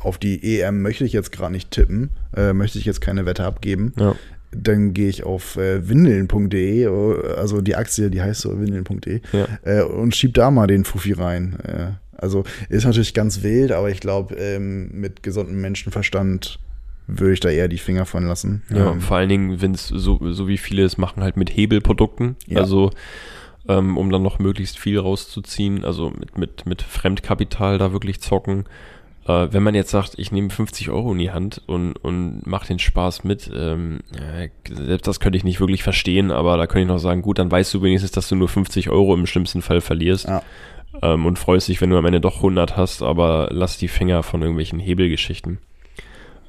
[0.00, 3.44] auf die EM möchte ich jetzt gerade nicht tippen, äh, möchte ich jetzt keine Wette
[3.44, 3.92] abgeben.
[3.98, 4.14] Ja
[4.54, 6.86] dann gehe ich auf äh, windeln.de,
[7.36, 9.46] also die Aktie, die heißt so windeln.de, ja.
[9.62, 11.58] äh, und schieb da mal den Fuffi rein.
[11.64, 16.60] Äh, also ist natürlich ganz wild, aber ich glaube, ähm, mit gesundem Menschenverstand
[17.08, 18.62] würde ich da eher die Finger von lassen.
[18.70, 21.50] Ja, ähm, vor allen Dingen, wenn es so, so wie viele es machen, halt mit
[21.56, 22.36] Hebelprodukten.
[22.46, 22.60] Ja.
[22.60, 22.90] Also
[23.68, 28.64] ähm, um dann noch möglichst viel rauszuziehen, also mit, mit, mit Fremdkapital da wirklich zocken.
[29.26, 32.66] Äh, wenn man jetzt sagt, ich nehme 50 Euro in die Hand und, und mache
[32.66, 36.82] den Spaß mit, ähm, äh, selbst das könnte ich nicht wirklich verstehen, aber da könnte
[36.82, 39.62] ich noch sagen, gut, dann weißt du wenigstens, dass du nur 50 Euro im schlimmsten
[39.62, 40.26] Fall verlierst.
[40.26, 40.42] Ja.
[41.00, 44.22] Ähm, und freust dich, wenn du am Ende doch 100 hast, aber lass die Finger
[44.22, 45.58] von irgendwelchen Hebelgeschichten.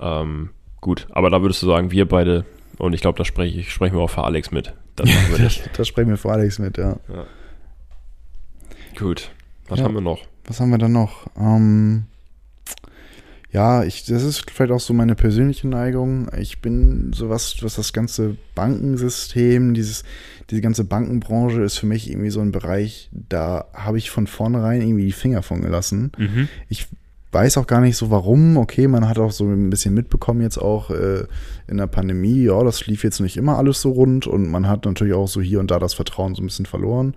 [0.01, 0.49] Ähm,
[0.81, 2.43] gut, aber da würdest du sagen, wir beide,
[2.77, 4.73] und ich glaube, da spreche ich, sprechen wir auch für Alex mit.
[4.95, 6.97] Das, das, sprechen wir für Alex mit, ja.
[7.11, 7.25] ja.
[8.95, 9.31] Gut,
[9.67, 9.85] was ja.
[9.85, 10.19] haben wir noch?
[10.45, 11.25] Was haben wir dann noch?
[11.35, 12.05] Ähm,
[13.53, 16.27] ja, ich, das ist vielleicht auch so meine persönliche Neigung.
[16.39, 20.03] Ich bin sowas, was das ganze Bankensystem, dieses,
[20.49, 24.81] diese ganze Bankenbranche ist für mich irgendwie so ein Bereich, da habe ich von vornherein
[24.81, 26.11] irgendwie die Finger von gelassen.
[26.17, 26.47] Mhm.
[26.67, 26.87] Ich
[27.31, 28.57] weiß auch gar nicht so warum.
[28.57, 31.25] Okay, man hat auch so ein bisschen mitbekommen jetzt auch äh,
[31.67, 34.85] in der Pandemie, ja, das lief jetzt nicht immer alles so rund und man hat
[34.85, 37.13] natürlich auch so hier und da das Vertrauen so ein bisschen verloren.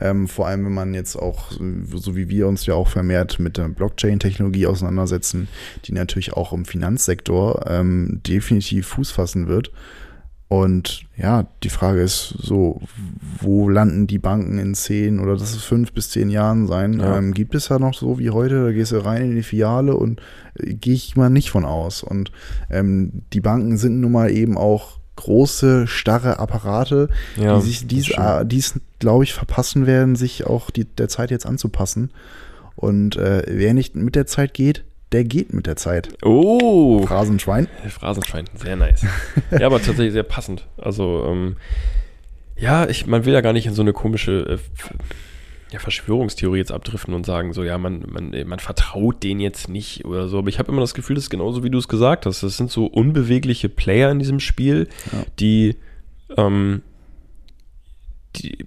[0.00, 3.56] Ähm, vor allem, wenn man jetzt auch, so wie wir uns ja auch vermehrt mit
[3.56, 5.48] der Blockchain-Technologie auseinandersetzen,
[5.84, 9.70] die natürlich auch im Finanzsektor ähm, definitiv Fuß fassen wird.
[10.52, 12.82] Und ja, die Frage ist so,
[13.40, 17.00] wo landen die Banken in zehn oder das ist fünf bis zehn Jahren sein?
[17.00, 17.16] Ja.
[17.16, 19.96] Ähm, gibt es ja noch so wie heute, da gehst du rein in die Filiale
[19.96, 20.20] und
[20.58, 22.02] äh, gehe ich mal nicht von aus.
[22.02, 22.32] Und
[22.68, 28.10] ähm, die Banken sind nun mal eben auch große, starre Apparate, ja, die sich dies,
[28.10, 32.10] äh, dies glaube ich, verpassen werden, sich auch die, der Zeit jetzt anzupassen.
[32.76, 36.08] Und äh, wer nicht mit der Zeit geht, der geht mit der Zeit.
[36.22, 37.06] Oh!
[37.06, 37.68] Phrasenschwein.
[37.88, 39.04] Phrasenschwein, sehr nice.
[39.50, 40.66] ja, aber tatsächlich sehr passend.
[40.78, 41.56] Also, ähm,
[42.56, 44.58] ja, ich, man will ja gar nicht in so eine komische äh,
[45.72, 50.04] ja, Verschwörungstheorie jetzt abdriften und sagen, so, ja, man, man, man vertraut denen jetzt nicht
[50.04, 50.38] oder so.
[50.38, 52.42] Aber ich habe immer das Gefühl, das ist genauso, wie du es gesagt hast.
[52.42, 55.24] Das sind so unbewegliche Player in diesem Spiel, ja.
[55.38, 55.76] die,
[56.36, 56.82] ähm,
[58.36, 58.64] die,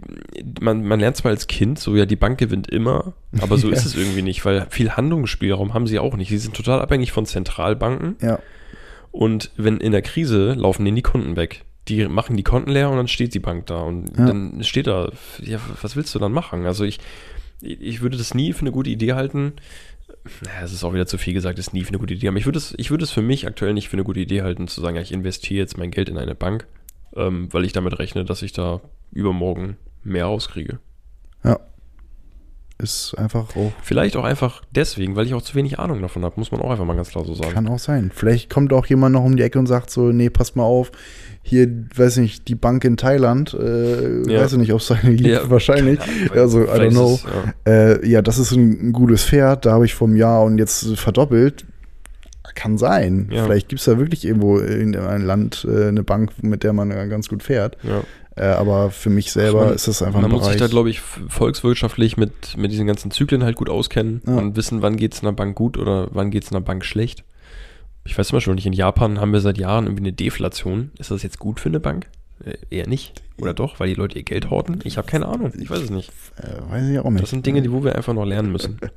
[0.60, 3.74] man, man lernt zwar als Kind, so ja, die Bank gewinnt immer, aber so ja.
[3.74, 6.30] ist es irgendwie nicht, weil viel Handlungsspielraum haben sie auch nicht.
[6.30, 8.16] Sie sind total abhängig von Zentralbanken.
[8.22, 8.40] Ja.
[9.12, 12.90] Und wenn in der Krise laufen denen die Kunden weg die machen die Konten leer
[12.90, 14.26] und dann steht die Bank da und ja.
[14.26, 16.66] dann steht da, ja, was willst du dann machen?
[16.66, 17.00] Also ich,
[17.62, 19.54] ich würde das nie für eine gute Idee halten.
[20.44, 22.28] Naja, es ist auch wieder zu viel gesagt, ist nie für eine gute Idee.
[22.28, 24.42] Aber ich würde es, ich würde es für mich aktuell nicht für eine gute Idee
[24.42, 26.68] halten, zu sagen, ja, ich investiere jetzt mein Geld in eine Bank,
[27.16, 30.80] ähm, weil ich damit rechne, dass ich da übermorgen mehr rauskriege.
[31.44, 31.60] Ja.
[32.78, 33.72] Ist einfach auch.
[33.82, 36.72] Vielleicht auch einfach deswegen, weil ich auch zu wenig Ahnung davon habe, muss man auch
[36.72, 37.54] einfach mal ganz klar so sagen.
[37.54, 38.12] Kann auch sein.
[38.14, 40.92] Vielleicht kommt auch jemand noch um die Ecke und sagt so, nee, passt mal auf,
[41.42, 44.42] hier, weiß nicht, die Bank in Thailand, äh, ja.
[44.42, 45.42] weiß ich nicht, ob es eine gibt, ja.
[45.50, 46.00] wahrscheinlich.
[46.34, 47.14] Ja, also, I don't know.
[47.14, 47.24] Es,
[47.66, 47.72] ja.
[47.72, 48.22] Äh, ja.
[48.22, 51.66] das ist ein, ein gutes Pferd, da habe ich vom Jahr und jetzt verdoppelt.
[52.56, 53.28] Kann sein.
[53.30, 56.90] Vielleicht gibt es da wirklich irgendwo in einem Land äh, eine Bank, mit der man
[57.10, 57.78] ganz gut fährt.
[58.36, 61.00] Äh, aber für mich selber man, ist das einfach Man muss sich da, glaube ich,
[61.00, 65.32] volkswirtschaftlich mit, mit diesen ganzen Zyklen halt gut auskennen und wissen, wann geht es einer
[65.32, 67.24] Bank gut oder wann geht es einer Bank schlecht.
[68.04, 70.92] Ich weiß zum Beispiel nicht, in Japan haben wir seit Jahren irgendwie eine Deflation.
[71.00, 72.08] Ist das jetzt gut für eine Bank?
[72.44, 73.24] Äh, eher nicht.
[73.40, 74.80] Oder doch, weil die Leute ihr Geld horten?
[74.84, 75.52] Ich habe keine Ahnung.
[75.58, 76.12] Ich weiß es nicht.
[76.38, 77.24] Äh, weiß ich auch nicht.
[77.24, 78.80] Das sind Dinge, die wo wir einfach noch lernen müssen.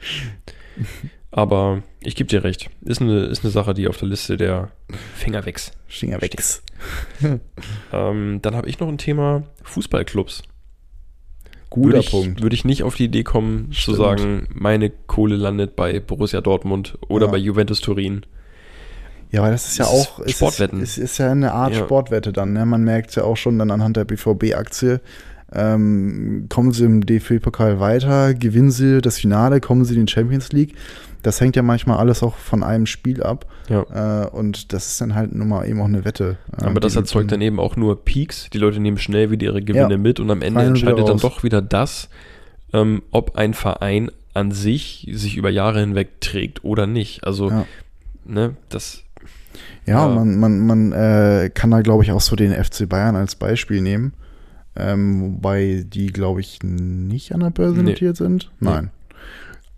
[1.38, 2.68] Aber ich gebe dir recht.
[2.84, 4.70] Ist eine, ist eine Sache, die auf der Liste der
[5.14, 5.70] Finger wächst.
[5.86, 6.64] Finger wächst.
[7.92, 10.42] ähm, dann habe ich noch ein Thema Fußballclubs.
[11.70, 12.42] Guter würde ich, Punkt.
[12.42, 13.84] Würde ich nicht auf die Idee kommen, Stimmt.
[13.84, 17.30] zu sagen, meine Kohle landet bei Borussia Dortmund oder ja.
[17.30, 18.26] bei Juventus Turin.
[19.30, 20.80] Ja, weil das ist ja das auch ist Sportwetten.
[20.80, 21.78] Es ist, ist, ja eine Art ja.
[21.84, 22.52] Sportwette dann.
[22.52, 22.66] Ne?
[22.66, 25.00] Man merkt ja auch schon dann anhand der BVB-Aktie,
[25.52, 30.52] ähm, kommen sie im DFB-Pokal weiter, gewinnen sie das Finale, kommen sie in die Champions
[30.52, 30.74] League.
[31.22, 33.46] Das hängt ja manchmal alles auch von einem Spiel ab.
[33.68, 34.24] Ja.
[34.24, 36.36] Äh, und das ist dann halt nun mal eben auch eine Wette.
[36.56, 38.50] Äh, Aber das erzeugt dann eben auch nur Peaks.
[38.50, 39.98] Die Leute nehmen schnell wieder ihre Gewinne ja.
[39.98, 42.08] mit und am Ende entscheidet dann doch wieder das,
[42.72, 47.24] ähm, ob ein Verein an sich sich über Jahre hinweg trägt oder nicht.
[47.24, 47.66] Also, ja.
[48.24, 49.02] ne, das
[49.86, 50.14] ja, ja.
[50.14, 53.80] man, man, man äh, kann da, glaube ich, auch so den FC Bayern als Beispiel
[53.80, 54.12] nehmen.
[54.78, 57.90] Ähm, wobei die, glaube ich, nicht an der Börse nee.
[57.90, 58.50] notiert sind.
[58.60, 58.84] Nein.
[58.84, 58.90] Nee.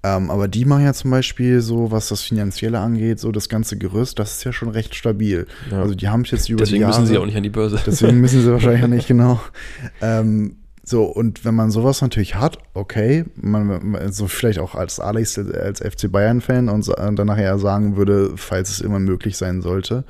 [0.02, 3.76] Ähm, aber die machen ja zum Beispiel so, was das Finanzielle angeht, so das ganze
[3.76, 5.46] Gerüst, das ist ja schon recht stabil.
[5.70, 5.82] Ja.
[5.82, 6.92] Also die haben es jetzt über deswegen die Jahre.
[6.92, 7.78] Deswegen müssen sie auch nicht an die Börse.
[7.84, 9.40] Deswegen müssen sie wahrscheinlich auch nicht, genau.
[10.00, 15.38] Ähm, so, und wenn man sowas natürlich hat, okay, man, so vielleicht auch als Alex,
[15.38, 20.04] als FC Bayern-Fan und, und dann nachher sagen würde, falls es immer möglich sein sollte,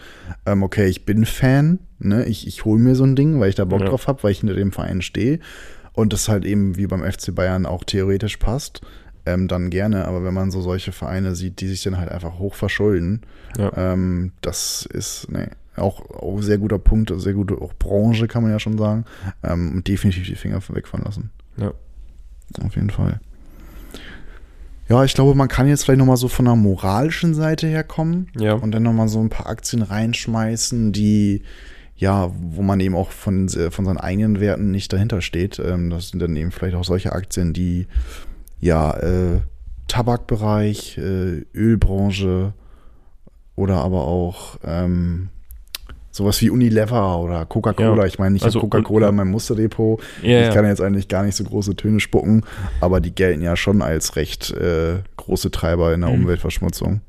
[0.46, 3.54] ähm, okay, ich bin Fan, ne, ich, ich hole mir so ein Ding, weil ich
[3.54, 3.88] da Bock ja.
[3.88, 5.38] drauf habe, weil ich hinter dem Verein stehe
[5.92, 8.80] und das halt eben wie beim FC Bayern auch theoretisch passt,
[9.26, 10.06] ähm, dann gerne.
[10.06, 13.22] Aber wenn man so solche Vereine sieht, die sich dann halt einfach hoch verschulden,
[13.58, 13.72] ja.
[13.76, 18.52] ähm, das ist, nee, auch, auch sehr guter Punkt, sehr gute auch Branche, kann man
[18.52, 19.04] ja schon sagen.
[19.42, 21.30] Ähm, definitiv die Finger weg von lassen.
[21.56, 21.72] Ja.
[22.64, 23.20] Auf jeden Fall.
[24.88, 28.54] Ja, ich glaube, man kann jetzt vielleicht nochmal so von der moralischen Seite herkommen Ja.
[28.54, 31.42] und dann nochmal so ein paar Aktien reinschmeißen, die,
[32.00, 35.58] ja, wo man eben auch von, von seinen eigenen Werten nicht dahinter steht.
[35.58, 37.86] Ähm, das sind dann eben vielleicht auch solche Aktien, die,
[38.58, 39.40] ja, äh,
[39.86, 42.54] Tabakbereich, äh, Ölbranche
[43.54, 45.28] oder aber auch ähm,
[46.10, 48.02] sowas wie Unilever oder Coca-Cola.
[48.02, 48.06] Ja.
[48.06, 50.00] Ich meine, ich Also, habe Coca-Cola in meinem Musterdepot.
[50.22, 50.52] Ja, ich ja.
[50.54, 52.44] kann jetzt eigentlich gar nicht so große Töne spucken,
[52.80, 56.22] aber die gelten ja schon als recht äh, große Treiber in der Mhm.
[56.22, 57.02] Umweltverschmutzung.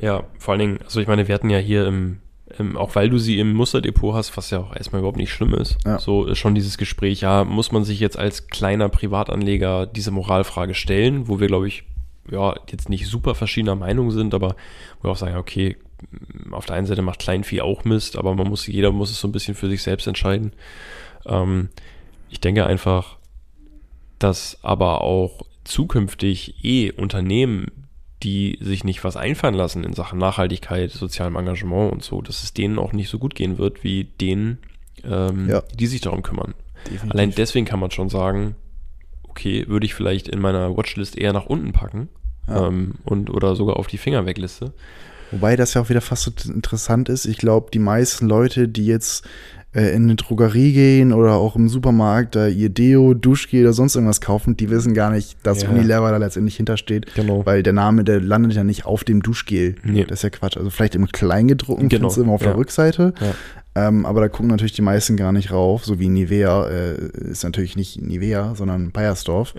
[0.00, 2.18] Ja, vor allen Dingen, also ich meine, wir hatten ja hier im,
[2.60, 5.54] im, auch weil du sie im Musterdepot hast, was ja auch erstmal überhaupt nicht schlimm
[5.54, 5.98] ist, Ja.
[5.98, 10.74] so ist schon dieses Gespräch, ja, muss man sich jetzt als kleiner Privatanleger diese Moralfrage
[10.74, 11.84] stellen, wo wir, glaube ich,
[12.30, 14.56] ja, jetzt nicht super verschiedener Meinung sind, aber
[15.00, 15.76] wo wir auch sagen, okay,
[16.52, 19.26] auf der einen Seite macht Kleinvieh auch Mist, aber man muss, jeder muss es so
[19.28, 20.52] ein bisschen für sich selbst entscheiden.
[21.26, 21.70] Ähm,
[22.30, 23.16] ich denke einfach,
[24.18, 27.87] dass aber auch zukünftig eh Unternehmen,
[28.22, 32.52] die sich nicht was einfallen lassen in Sachen Nachhaltigkeit, sozialem Engagement und so, dass es
[32.52, 34.58] denen auch nicht so gut gehen wird wie denen,
[35.04, 35.62] ähm, Ja.
[35.78, 36.54] die sich darum kümmern.
[36.86, 37.10] Definitiv.
[37.12, 38.56] Allein deswegen kann man schon sagen,
[39.28, 42.08] okay, würde ich vielleicht in meiner Watchlist eher nach unten packen
[42.48, 42.66] Ja.
[42.66, 44.72] ähm, und oder sogar auf die Finger wegliste.
[45.30, 47.26] Wobei das ja auch wieder fast so interessant ist.
[47.26, 49.24] Ich glaube, die meisten Leute, die jetzt
[49.74, 53.94] äh, in eine Drogerie gehen oder auch im Supermarkt da ihr Deo, Duschgel oder sonst
[53.96, 55.68] irgendwas kaufen, die wissen gar nicht, dass Ja.
[55.68, 57.14] Unilever da letztendlich hintersteht.
[57.14, 57.44] Genau.
[57.44, 59.76] Weil der Name, der landet ja nicht auf dem Duschgel.
[59.84, 60.04] Nee.
[60.04, 60.56] Das ist ja Quatsch.
[60.56, 62.48] Also vielleicht im Kleingedruckten Genau, findest du immer auf ja.
[62.48, 63.12] der Rückseite.
[63.20, 63.88] Ja.
[63.88, 65.84] Ähm, aber da gucken natürlich die meisten gar nicht rauf.
[65.84, 66.94] So wie Nivea äh,
[67.30, 69.54] ist natürlich nicht Nivea, sondern Bayersdorf.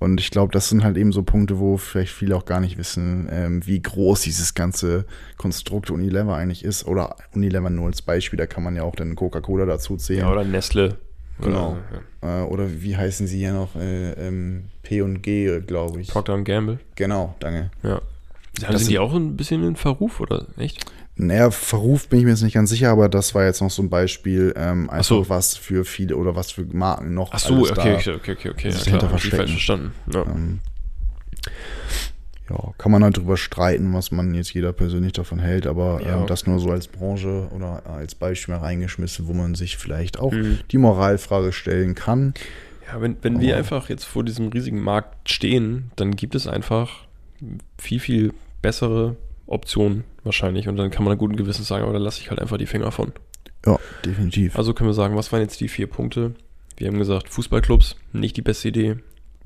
[0.00, 2.78] Und ich glaube, das sind halt eben so Punkte, wo vielleicht viele auch gar nicht
[2.78, 5.06] wissen, ähm, wie groß dieses ganze
[5.36, 6.86] Konstrukt Unilever eigentlich ist.
[6.86, 10.20] Oder Unilever nur als Beispiel, da kann man ja auch dann Coca-Cola dazu zählen.
[10.20, 10.98] Ja, oder Nestle.
[11.40, 11.76] Genau.
[12.22, 12.42] Oder, ja.
[12.42, 13.74] äh, oder wie heißen sie hier noch?
[13.76, 16.08] Äh, ähm, P und G, glaube ich.
[16.08, 16.78] Procter Gamble.
[16.94, 17.70] Genau, danke.
[17.82, 18.00] Ja.
[18.60, 20.46] Das sind sind- die auch ein bisschen in Verruf, oder?
[20.56, 20.84] Echt?
[21.20, 23.82] Naja, Verruf bin ich mir jetzt nicht ganz sicher, aber das war jetzt noch so
[23.82, 25.28] ein Beispiel, ähm, einfach so.
[25.28, 28.32] was für viele oder was für Marken noch Ach so, alles okay, da, okay, okay,
[28.32, 28.68] okay, okay.
[28.70, 29.92] Ja, klar, hab ich falsch verstanden.
[30.14, 30.22] Ja.
[30.24, 30.60] Ähm,
[32.50, 36.20] ja, kann man halt drüber streiten, was man jetzt jeder persönlich davon hält, aber Ja.
[36.20, 40.18] ähm, das nur so als Branche oder als Beispiel mal reingeschmissen, wo man sich vielleicht
[40.18, 40.60] auch Mhm.
[40.70, 42.32] die Moralfrage stellen kann.
[42.90, 46.90] Ja, wenn, wenn wir einfach jetzt vor diesem riesigen Markt stehen, dann gibt es einfach
[47.76, 50.68] viel, viel bessere Optionen wahrscheinlich.
[50.68, 52.92] Und dann kann man guten Gewissens sagen, aber da lasse ich halt einfach die Finger
[52.92, 53.12] von.
[53.66, 54.56] Ja, definitiv.
[54.56, 56.34] Also können wir sagen, was waren jetzt die vier Punkte?
[56.76, 58.96] Wir haben gesagt, Fußballclubs, nicht die beste Idee.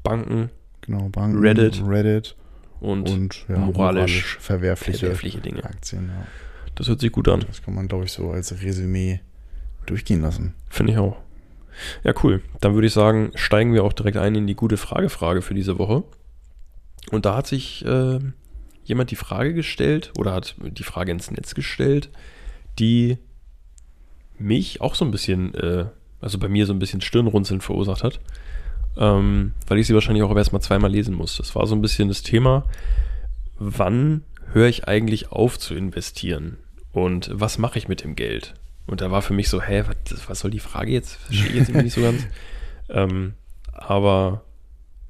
[0.02, 0.50] Banken
[0.82, 2.36] genau, Banken, Reddit Reddit
[2.80, 5.64] und, und, ja, moralisch verwerfliche, verwerfliche Dinge.
[5.64, 6.08] Aktien.
[6.08, 6.26] Ja.
[6.74, 7.44] Das hört sich gut an.
[7.46, 9.20] Das kann man, glaube ich, so als Resümee
[9.86, 10.54] durchgehen lassen.
[10.68, 11.16] Finde ich auch.
[12.04, 12.42] Ja, cool.
[12.60, 15.78] Dann würde ich sagen, steigen wir auch direkt ein in die gute Frage-Frage für diese
[15.78, 16.04] Woche.
[17.10, 18.18] Und da hat sich äh,
[18.84, 22.10] jemand die Frage gestellt oder hat die Frage ins Netz gestellt,
[22.78, 23.18] die
[24.38, 25.86] mich auch so ein bisschen, äh,
[26.20, 28.20] also bei mir so ein bisschen Stirnrunzeln verursacht hat,
[28.96, 31.36] ähm, weil ich sie wahrscheinlich auch erst mal zweimal lesen muss.
[31.36, 32.64] Das war so ein bisschen das Thema,
[33.58, 36.58] wann höre ich eigentlich auf zu investieren
[36.92, 38.54] und was mache ich mit dem Geld?
[38.86, 41.14] Und da war für mich so, hä, was, was soll die Frage jetzt?
[41.14, 42.26] Verstehe ich jetzt irgendwie nicht so ganz.
[42.88, 43.34] Ähm,
[43.72, 44.44] aber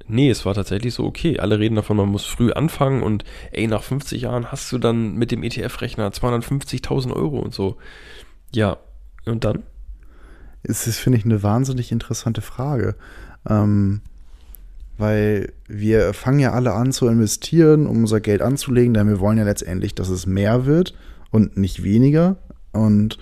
[0.07, 3.67] nee, es war tatsächlich so, okay, alle reden davon, man muss früh anfangen und ey,
[3.67, 7.77] nach 50 Jahren hast du dann mit dem ETF-Rechner 250.000 Euro und so.
[8.53, 8.77] Ja,
[9.25, 9.63] und dann?
[10.63, 12.95] Es ist, finde ich, eine wahnsinnig interessante Frage.
[13.49, 14.01] Ähm,
[14.97, 19.37] weil wir fangen ja alle an zu investieren, um unser Geld anzulegen, denn wir wollen
[19.37, 20.93] ja letztendlich, dass es mehr wird
[21.31, 22.37] und nicht weniger.
[22.71, 23.17] Und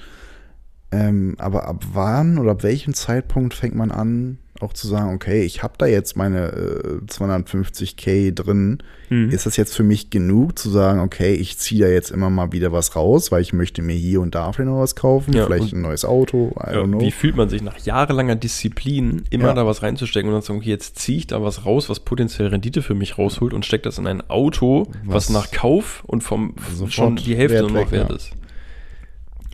[0.91, 5.43] ähm, aber ab wann oder ab welchem Zeitpunkt fängt man an, auch zu sagen, okay,
[5.43, 8.79] ich habe da jetzt meine äh, 250k drin.
[9.09, 9.29] Mhm.
[9.29, 12.51] Ist das jetzt für mich genug zu sagen, okay, ich ziehe da jetzt immer mal
[12.51, 15.45] wieder was raus, weil ich möchte mir hier und da vielleicht noch was kaufen, Ja,
[15.45, 19.53] vielleicht ein neues Auto, I Ja, wie fühlt man sich nach jahrelanger Disziplin, immer Ja.
[19.53, 21.99] da was reinzustecken und dann zu sagen, okay, jetzt ziehe ich da was raus, was
[21.99, 26.03] potenziell Rendite für mich rausholt und stecke das in ein Auto, was, Was nach Kauf
[26.05, 28.31] und vom sofort schon die Hälfte nur noch wert ist.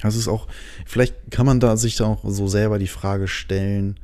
[0.02, 0.48] Das ist auch,
[0.86, 4.00] vielleicht kann man da sich da auch so selber die Frage stellen,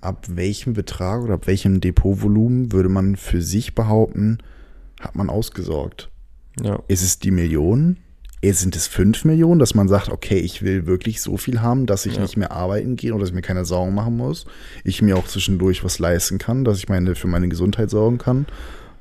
[0.00, 4.38] ab welchem Betrag oder ab welchem Depotvolumen würde man für sich behaupten,
[5.00, 6.10] hat man ausgesorgt?
[6.62, 6.80] Ja.
[6.88, 7.98] Ist es die Millionen?
[8.42, 11.86] Eh, Sind es 5 Millionen, dass man sagt, okay, ich will wirklich so viel haben,
[11.86, 12.22] dass ich Ja.
[12.22, 14.46] nicht mehr arbeiten gehe oder dass ich mir keine Sorgen machen muss.
[14.84, 18.46] Ich mir auch zwischendurch was leisten kann, dass ich meine für meine Gesundheit sorgen kann.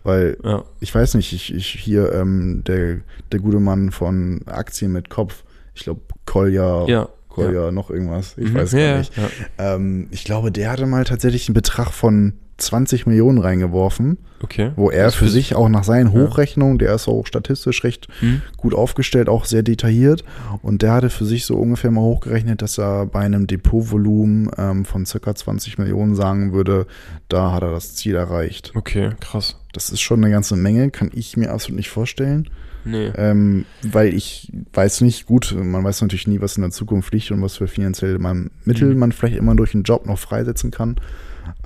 [0.04, 0.64] Weil Ja.
[0.80, 3.00] ich weiß nicht, ich, ich hier, ähm, der,
[3.32, 7.10] der gute Mann von Aktien mit Kopf, ich glaube, Kolja, Ja.
[7.36, 8.56] Kolja, noch irgendwas, ich Mhm.
[8.56, 9.14] weiß ja, gar ja, nicht.
[9.18, 9.76] Ja.
[9.76, 14.18] Ähm, ich glaube, der hatte mal tatsächlich einen Betrag von 20 Millionen reingeworfen.
[14.42, 14.72] Okay.
[14.76, 18.42] Wo er für sich auch nach seinen Hochrechnungen, der ist auch statistisch recht mhm.
[18.58, 20.24] gut aufgestellt, auch sehr detailliert.
[20.62, 24.86] Und der hatte für sich so ungefähr mal hochgerechnet, dass er bei einem Depotvolumen ähm,
[24.86, 26.86] von circa 20 Millionen sagen würde,
[27.28, 28.72] da hat er das Ziel erreicht.
[28.76, 29.58] Okay, krass.
[29.74, 32.50] Das ist schon eine ganze Menge, kann ich mir absolut nicht vorstellen.
[32.86, 33.12] Nee.
[33.18, 37.32] Ähm, weil ich weiß nicht, gut, man weiß natürlich nie, was in der Zukunft liegt
[37.32, 38.20] und was für finanzielle
[38.64, 39.00] Mittel mhm.
[39.00, 40.96] man vielleicht immer durch einen Job noch freisetzen kann.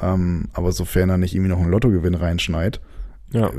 [0.02, 2.80] Ähm, aber sofern er nicht irgendwie noch einen Lottogewinn reinschneit,
[3.32, 3.48] ja.
[3.48, 3.54] äh,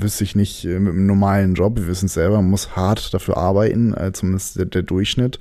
[0.00, 3.12] wüsste ich nicht, äh, mit einem normalen Job, wir wissen es selber, man muss hart
[3.12, 5.38] dafür arbeiten, äh, zumindest der, der Durchschnitt.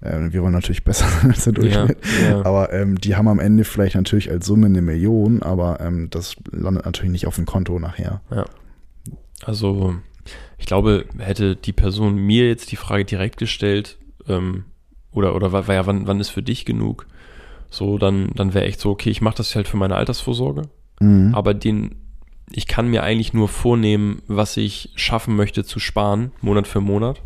[0.00, 1.98] Äh, wir wollen natürlich besser als der Durchschnitt.
[2.22, 2.44] Ja, ja.
[2.44, 6.36] Aber ähm, die haben am Ende vielleicht natürlich als Summe eine Million, aber ähm, das
[6.50, 8.20] landet natürlich nicht auf dem Konto nachher.
[8.30, 8.44] Ja.
[9.42, 9.96] Also
[10.60, 13.96] ich glaube, hätte die Person mir jetzt die Frage direkt gestellt,
[14.28, 14.64] ähm,
[15.10, 17.06] oder, oder war, war ja, wann, wann ist für dich genug?
[17.70, 20.68] So, dann, dann wäre echt so, okay, ich mache das halt für meine Altersvorsorge,
[21.00, 21.34] mhm.
[21.34, 21.96] aber den,
[22.52, 27.22] ich kann mir eigentlich nur vornehmen, was ich schaffen möchte zu sparen, Monat für Monat.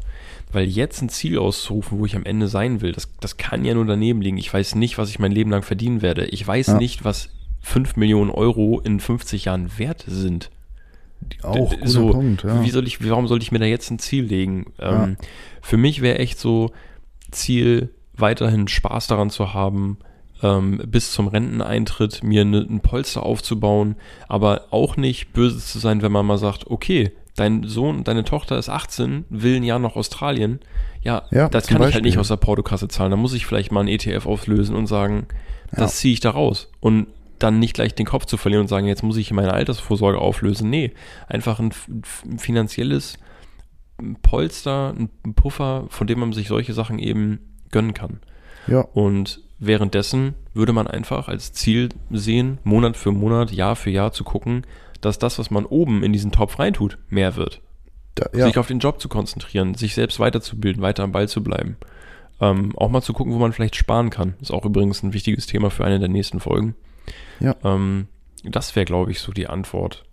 [0.53, 3.75] Weil jetzt ein Ziel auszurufen, wo ich am Ende sein will, das, das kann ja
[3.75, 4.39] nur daneben liegen.
[4.39, 6.27] Ich weiß nicht, was ich mein Leben lang verdienen werde.
[6.27, 6.77] Ich weiß ja.
[6.77, 7.31] nicht, was
[7.63, 10.51] 5 Millionen Euro in 50 Jahren wert sind.
[11.43, 12.63] Auch so, Punkt, ja.
[12.63, 14.73] Wie soll ich, warum soll ich mir da jetzt ein Ziel legen?
[14.79, 15.27] Ähm, ja.
[15.63, 16.71] Für mich wäre echt so
[17.31, 19.99] Ziel, weiterhin Spaß daran zu haben,
[20.43, 23.97] ähm, bis zum Renteneintritt mir ne, ein Polster aufzubauen,
[24.29, 28.59] aber auch nicht böse zu sein, wenn man mal sagt, okay, dein Sohn, deine Tochter
[28.59, 30.61] ist 18, will ein Jahr nach Australien.
[31.03, 31.89] Ja, ja das kann Beispiel.
[31.89, 33.11] ich halt nicht aus der Portokasse zahlen.
[33.11, 35.27] Da muss ich vielleicht mal ein ETF auflösen und sagen,
[35.73, 36.71] das ziehe ich da raus.
[36.81, 37.09] Und
[37.45, 40.71] dann nicht gleich den Kopf zu verlieren und sagen, jetzt muss ich meine Altersvorsorge auflösen.
[40.71, 40.93] Nee,
[41.29, 41.73] einfach ein,
[42.25, 43.19] ein finanzielles
[44.23, 47.39] Polster, ein Puffer, von dem man sich solche Sachen eben
[47.71, 48.21] gönnen kann.
[48.67, 48.81] Ja.
[48.81, 54.25] Und währenddessen würde man einfach als Ziel sehen, Monat für Monat, Jahr für Jahr zu
[54.25, 54.67] gucken,
[55.01, 57.61] dass das, was man oben in diesen Topf reintut, mehr wird.
[58.15, 58.47] Da, ja.
[58.47, 61.77] Sich auf den Job zu konzentrieren, sich selbst weiterzubilden, weiter am Ball zu bleiben.
[62.41, 64.35] Ähm, auch mal zu gucken, wo man vielleicht sparen kann.
[64.41, 66.75] Ist auch übrigens ein wichtiges Thema für eine der nächsten Folgen.
[67.41, 67.57] Ja.
[67.65, 68.09] Ähm,
[68.45, 70.05] das wäre, glaube ich, so die Antwort.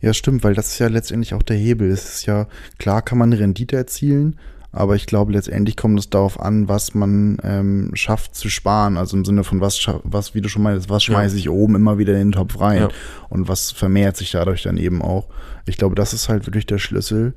[0.00, 1.90] Ja, stimmt, weil das ist ja letztendlich auch der Hebel.
[1.90, 2.46] Es ist ja,
[2.78, 4.38] klar kann man eine Rendite erzielen,
[4.70, 8.96] aber ich glaube, letztendlich kommt es darauf an, was man ähm, schafft zu sparen.
[8.96, 11.40] Also im Sinne von, was, was wie du schon meinst, was schmeiße ja.
[11.40, 12.88] ich oben immer wieder in den Topf rein ja.
[13.28, 15.28] und was vermehrt sich dadurch dann eben auch.
[15.66, 17.34] Ich glaube, das ist halt wirklich der Schlüssel.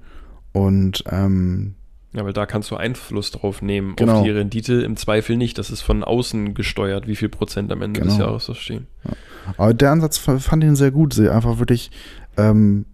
[0.54, 1.76] Und ähm,
[2.16, 3.96] ja, weil da kannst du Einfluss drauf nehmen.
[3.98, 4.20] Genau.
[4.20, 5.58] Auf die Rendite im Zweifel nicht.
[5.58, 8.12] Das ist von außen gesteuert, wie viel Prozent am Ende genau.
[8.12, 8.88] des Jahres das stehen.
[9.04, 9.12] Ja.
[9.58, 11.92] Aber der Ansatz fand ich sehr gut, einfach wirklich
[12.38, 12.86] ähm,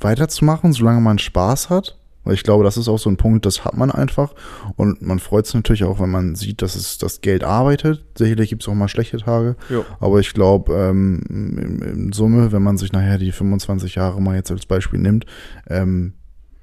[0.00, 1.98] weiterzumachen, solange man Spaß hat.
[2.24, 4.34] Weil ich glaube, das ist auch so ein Punkt, das hat man einfach.
[4.76, 8.04] Und man freut sich natürlich auch, wenn man sieht, dass es das Geld arbeitet.
[8.18, 9.56] Sicherlich gibt es auch mal schlechte Tage.
[9.70, 9.84] Jo.
[9.98, 14.34] Aber ich glaube, ähm, in, in, Summe, wenn man sich nachher die 25 Jahre mal
[14.34, 15.24] jetzt als Beispiel nimmt,
[15.68, 16.14] ähm,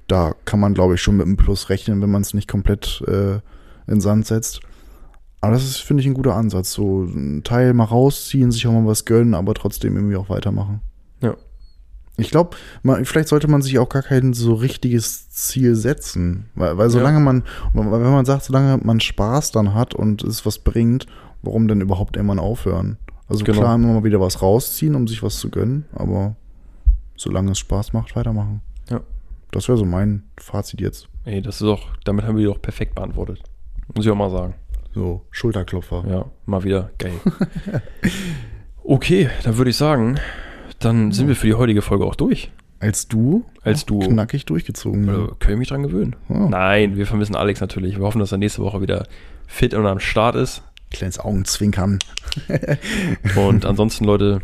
[0.06, 3.02] da kann man, glaube ich, schon mit einem Plus rechnen, wenn man es nicht komplett
[3.06, 3.40] äh,
[3.90, 4.60] in Sand setzt.
[5.40, 6.72] Aber das ist, finde ich, ein guter Ansatz.
[6.72, 10.80] So ein Teil mal rausziehen, sich auch mal was gönnen, aber trotzdem irgendwie auch weitermachen.
[11.20, 11.36] Ja.
[12.16, 12.56] Ich glaube,
[13.02, 16.46] vielleicht sollte man sich auch gar kein so richtiges Ziel setzen.
[16.54, 17.24] Weil, weil solange ja.
[17.24, 17.42] man,
[17.74, 21.06] wenn man sagt, solange man Spaß dann hat und es was bringt,
[21.42, 22.96] warum denn überhaupt irgendwann aufhören?
[23.28, 23.60] Also genau.
[23.60, 26.36] klar, immer mal wieder was rausziehen, um sich was zu gönnen, aber
[27.16, 28.62] solange es Spaß macht, weitermachen.
[29.50, 31.08] Das wäre so mein Fazit jetzt.
[31.24, 33.42] Ey, das ist doch, damit haben wir die doch perfekt beantwortet.
[33.94, 34.54] Muss ich auch mal sagen.
[34.94, 36.04] So, Schulterklopfer.
[36.08, 37.12] Ja, mal wieder geil.
[38.84, 40.18] okay, dann würde ich sagen,
[40.78, 42.50] dann sind wir für die heutige Folge auch durch.
[42.78, 43.44] Als du?
[43.62, 44.00] Als du.
[44.00, 45.08] Knackig durchgezogen.
[45.08, 46.16] Also, können wir mich dran gewöhnen?
[46.28, 46.48] Oh.
[46.48, 47.96] Nein, wir vermissen Alex natürlich.
[47.96, 49.06] Wir hoffen, dass er nächste Woche wieder
[49.46, 50.62] fit und am Start ist.
[50.90, 51.98] Kleines Augenzwinkern.
[53.36, 54.40] und ansonsten, Leute,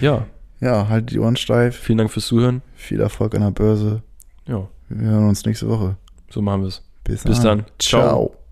[0.00, 0.26] ja.
[0.60, 1.76] Ja, halt die Ohren steif.
[1.76, 2.62] Vielen Dank fürs Zuhören.
[2.74, 4.02] Viel Erfolg an der Börse.
[4.46, 4.68] Ja.
[4.88, 5.96] Wir hören uns nächste Woche.
[6.30, 6.82] So machen wir es.
[7.04, 7.64] Bis, Bis dann.
[7.78, 8.02] Ciao.
[8.02, 8.45] Ciao.